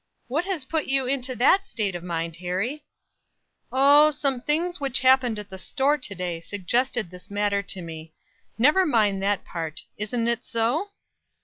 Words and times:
"What 0.27 0.45
has 0.45 0.65
put 0.65 0.85
you 0.87 1.05
into 1.05 1.35
that 1.35 1.67
state 1.67 1.93
of 1.93 2.03
mind, 2.03 2.37
Harry?" 2.37 2.85
"O, 3.71 4.09
some 4.09 4.41
things 4.41 4.79
which 4.79 5.01
happened 5.01 5.37
at 5.37 5.51
the 5.51 5.59
store 5.59 5.95
to 5.95 6.15
day 6.15 6.39
suggested 6.39 7.11
this 7.11 7.29
matter 7.29 7.61
to 7.61 7.83
me. 7.83 8.11
Never 8.57 8.83
mind 8.87 9.21
that 9.21 9.45
part. 9.45 9.81
Isn't 9.99 10.27
it 10.27 10.43
so?" 10.43 10.87